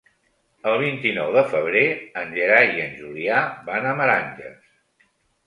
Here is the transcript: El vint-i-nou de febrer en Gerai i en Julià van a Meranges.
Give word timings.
El 0.69 0.77
vint-i-nou 0.83 1.29
de 1.35 1.43
febrer 1.51 1.83
en 2.23 2.33
Gerai 2.39 2.73
i 2.79 2.83
en 2.87 2.97
Julià 3.03 3.43
van 3.69 3.87
a 3.93 3.95
Meranges. 4.03 4.75